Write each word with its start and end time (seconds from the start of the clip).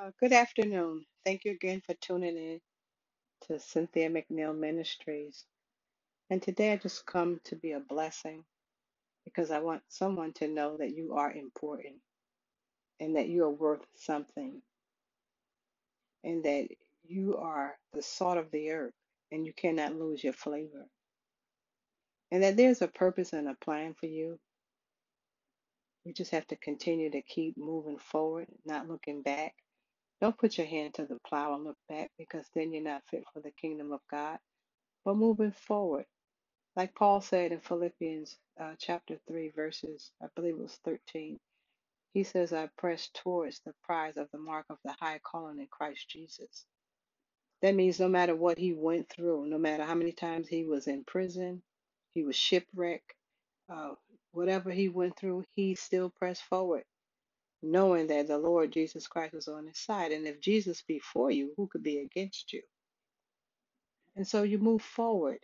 Uh, 0.00 0.10
good 0.20 0.32
afternoon. 0.32 1.06
Thank 1.24 1.44
you 1.44 1.52
again 1.52 1.82
for 1.86 1.94
tuning 1.94 2.36
in 2.36 2.60
to 3.46 3.60
Cynthia 3.60 4.10
McNeil 4.10 4.58
Ministries. 4.58 5.44
And 6.30 6.42
today 6.42 6.72
I 6.72 6.76
just 6.78 7.06
come 7.06 7.40
to 7.44 7.56
be 7.56 7.72
a 7.72 7.80
blessing 7.80 8.44
because 9.24 9.50
I 9.50 9.60
want 9.60 9.82
someone 9.88 10.32
to 10.34 10.48
know 10.48 10.76
that 10.78 10.96
you 10.96 11.14
are 11.14 11.32
important 11.32 11.96
and 13.00 13.16
that 13.16 13.28
you 13.28 13.44
are 13.44 13.50
worth 13.50 13.86
something 13.96 14.62
and 16.24 16.44
that 16.44 16.68
you 17.08 17.36
are 17.38 17.76
the 17.94 18.02
salt 18.02 18.38
of 18.38 18.50
the 18.52 18.70
earth 18.72 18.94
and 19.32 19.46
you 19.46 19.52
cannot 19.54 19.96
lose 19.96 20.24
your 20.24 20.34
flavor. 20.34 20.86
And 22.32 22.42
that 22.42 22.56
there's 22.56 22.82
a 22.82 22.88
purpose 22.88 23.32
and 23.32 23.48
a 23.48 23.54
plan 23.54 23.94
for 23.98 24.06
you. 24.06 24.38
You 26.04 26.14
just 26.14 26.32
have 26.32 26.46
to 26.48 26.56
continue 26.56 27.10
to 27.10 27.22
keep 27.22 27.56
moving 27.58 27.98
forward, 27.98 28.46
not 28.66 28.88
looking 28.88 29.22
back. 29.22 29.54
Don't 30.20 30.38
put 30.38 30.58
your 30.58 30.66
hand 30.68 30.94
to 30.94 31.06
the 31.06 31.18
plow 31.28 31.54
and 31.54 31.64
look 31.64 31.78
back 31.88 32.10
because 32.18 32.46
then 32.54 32.72
you're 32.72 32.82
not 32.84 33.02
fit 33.10 33.24
for 33.34 33.40
the 33.40 33.52
kingdom 33.60 33.92
of 33.92 34.00
God. 34.10 34.38
But 35.04 35.16
moving 35.16 35.52
forward 35.52 36.04
Like 36.74 36.94
Paul 36.94 37.20
said 37.20 37.52
in 37.52 37.60
Philippians 37.60 38.38
uh, 38.58 38.72
chapter 38.78 39.18
3, 39.28 39.50
verses, 39.54 40.10
I 40.22 40.26
believe 40.34 40.54
it 40.54 40.62
was 40.62 40.78
13, 40.84 41.38
he 42.14 42.24
says, 42.24 42.52
I 42.52 42.68
press 42.78 43.10
towards 43.14 43.60
the 43.60 43.74
prize 43.84 44.16
of 44.18 44.28
the 44.32 44.38
mark 44.38 44.66
of 44.70 44.78
the 44.84 44.94
high 45.00 45.20
calling 45.24 45.60
in 45.60 45.68
Christ 45.70 46.08
Jesus. 46.10 46.66
That 47.62 47.74
means 47.76 48.00
no 48.00 48.08
matter 48.08 48.36
what 48.36 48.58
he 48.58 48.74
went 48.74 49.08
through, 49.10 49.46
no 49.46 49.58
matter 49.58 49.84
how 49.84 49.94
many 49.94 50.12
times 50.12 50.48
he 50.48 50.64
was 50.66 50.88
in 50.88 51.04
prison, 51.04 51.62
he 52.14 52.24
was 52.24 52.36
shipwrecked, 52.36 53.14
uh, 53.72 53.90
whatever 54.32 54.70
he 54.70 54.88
went 54.88 55.18
through, 55.18 55.44
he 55.56 55.74
still 55.76 56.10
pressed 56.10 56.44
forward, 56.44 56.84
knowing 57.62 58.08
that 58.08 58.28
the 58.28 58.38
Lord 58.38 58.72
Jesus 58.72 59.08
Christ 59.08 59.34
was 59.34 59.48
on 59.48 59.66
his 59.68 59.78
side. 59.78 60.12
And 60.12 60.26
if 60.26 60.40
Jesus 60.40 60.82
be 60.82 61.00
for 61.00 61.30
you, 61.30 61.52
who 61.56 61.68
could 61.68 61.82
be 61.82 61.98
against 62.00 62.52
you? 62.52 62.62
And 64.16 64.26
so 64.28 64.42
you 64.44 64.58
move 64.58 64.82
forward. 64.82 65.40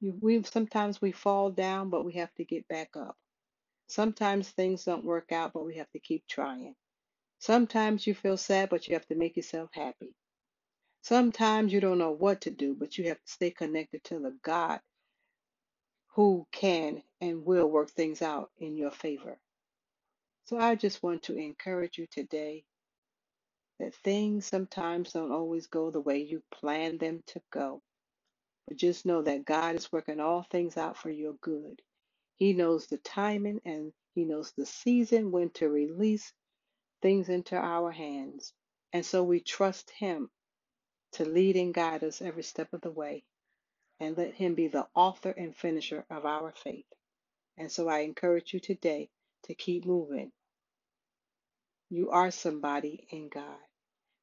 You, 0.00 0.16
we 0.20 0.42
sometimes 0.44 1.02
we 1.02 1.12
fall 1.12 1.50
down, 1.50 1.90
but 1.90 2.04
we 2.04 2.14
have 2.14 2.34
to 2.36 2.44
get 2.44 2.68
back 2.68 2.90
up. 2.96 3.16
Sometimes 3.88 4.50
things 4.50 4.84
don't 4.84 5.04
work 5.04 5.32
out, 5.32 5.52
but 5.54 5.66
we 5.66 5.76
have 5.76 5.90
to 5.92 6.00
keep 6.00 6.26
trying. 6.28 6.74
Sometimes 7.40 8.06
you 8.06 8.14
feel 8.14 8.36
sad, 8.38 8.70
but 8.70 8.88
you 8.88 8.94
have 8.94 9.06
to 9.08 9.16
make 9.16 9.36
yourself 9.36 9.70
happy. 9.72 10.14
Sometimes 11.02 11.72
you 11.72 11.80
don't 11.80 11.98
know 11.98 12.12
what 12.12 12.42
to 12.42 12.50
do, 12.50 12.76
but 12.78 12.98
you 12.98 13.04
have 13.08 13.18
to 13.18 13.32
stay 13.32 13.50
connected 13.50 14.04
to 14.04 14.18
the 14.20 14.36
God 14.44 14.80
who 16.14 16.46
can 16.52 17.02
and 17.20 17.44
will 17.44 17.68
work 17.68 17.90
things 17.90 18.22
out 18.22 18.50
in 18.58 18.76
your 18.76 18.92
favor. 18.92 19.38
So 20.50 20.58
I 20.58 20.74
just 20.74 21.00
want 21.00 21.22
to 21.24 21.36
encourage 21.36 21.96
you 21.96 22.08
today 22.10 22.64
that 23.78 23.94
things 23.94 24.46
sometimes 24.46 25.12
don't 25.12 25.30
always 25.30 25.68
go 25.68 25.92
the 25.92 26.00
way 26.00 26.18
you 26.18 26.42
plan 26.52 26.98
them 26.98 27.22
to 27.28 27.40
go. 27.52 27.82
But 28.66 28.76
just 28.76 29.06
know 29.06 29.22
that 29.22 29.44
God 29.44 29.76
is 29.76 29.92
working 29.92 30.18
all 30.18 30.42
things 30.42 30.76
out 30.76 30.96
for 30.96 31.08
your 31.08 31.34
good. 31.34 31.80
He 32.34 32.52
knows 32.52 32.88
the 32.88 32.98
timing 32.98 33.60
and 33.64 33.92
He 34.16 34.24
knows 34.24 34.52
the 34.56 34.66
season 34.66 35.30
when 35.30 35.50
to 35.50 35.68
release 35.68 36.32
things 37.00 37.28
into 37.28 37.54
our 37.54 37.92
hands. 37.92 38.52
And 38.92 39.06
so 39.06 39.22
we 39.22 39.38
trust 39.38 39.92
Him 39.92 40.30
to 41.12 41.24
lead 41.24 41.54
and 41.54 41.72
guide 41.72 42.02
us 42.02 42.20
every 42.20 42.42
step 42.42 42.72
of 42.72 42.80
the 42.80 42.90
way 42.90 43.22
and 44.00 44.18
let 44.18 44.34
Him 44.34 44.56
be 44.56 44.66
the 44.66 44.88
author 44.96 45.30
and 45.30 45.56
finisher 45.56 46.04
of 46.10 46.26
our 46.26 46.52
faith. 46.52 46.92
And 47.56 47.70
so 47.70 47.88
I 47.88 48.00
encourage 48.00 48.52
you 48.52 48.58
today 48.58 49.10
to 49.44 49.54
keep 49.54 49.86
moving. 49.86 50.32
You 51.90 52.10
are 52.10 52.32
somebody 52.32 53.06
in 53.10 53.30
God. 53.30 53.58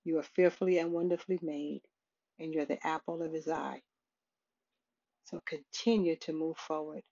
You 0.05 0.19
are 0.19 0.23
fearfully 0.23 0.79
and 0.79 0.93
wonderfully 0.93 1.39
made, 1.43 1.81
and 2.39 2.53
you're 2.53 2.65
the 2.65 2.85
apple 2.85 3.23
of 3.23 3.33
His 3.33 3.49
eye. 3.49 3.81
So 5.25 5.41
continue 5.45 6.17
to 6.17 6.33
move 6.33 6.57
forward. 6.57 7.03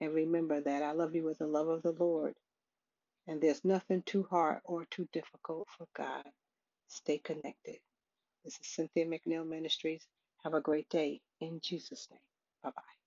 And 0.00 0.14
remember 0.14 0.60
that 0.60 0.82
I 0.82 0.92
love 0.92 1.14
you 1.14 1.24
with 1.24 1.38
the 1.38 1.46
love 1.48 1.68
of 1.68 1.82
the 1.82 1.92
Lord, 1.92 2.34
and 3.28 3.40
there's 3.40 3.64
nothing 3.64 4.02
too 4.06 4.26
hard 4.30 4.60
or 4.64 4.86
too 4.86 5.08
difficult 5.12 5.68
for 5.78 5.86
God. 5.96 6.24
Stay 6.88 7.18
connected. 7.18 7.78
This 8.44 8.58
is 8.60 8.68
Cynthia 8.68 9.06
McNeil 9.06 9.48
Ministries. 9.48 10.06
Have 10.44 10.54
a 10.54 10.60
great 10.62 10.88
day 10.90 11.20
in 11.40 11.60
Jesus' 11.62 12.08
name. 12.10 12.20
Bye 12.64 12.70
bye. 12.76 13.01